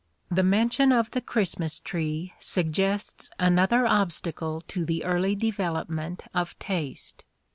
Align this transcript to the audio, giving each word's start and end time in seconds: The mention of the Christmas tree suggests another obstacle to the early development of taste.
The 0.31 0.41
mention 0.41 0.91
of 0.91 1.11
the 1.11 1.21
Christmas 1.21 1.79
tree 1.79 2.33
suggests 2.39 3.29
another 3.37 3.85
obstacle 3.85 4.61
to 4.61 4.83
the 4.83 5.05
early 5.05 5.35
development 5.35 6.23
of 6.33 6.57
taste. 6.57 7.23